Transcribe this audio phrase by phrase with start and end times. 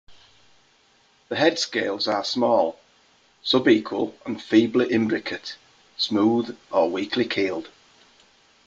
[1.29, 2.79] The head scales are small,
[3.43, 5.57] subequal and feebly imbricate,
[5.95, 7.69] smooth or weakly keeled.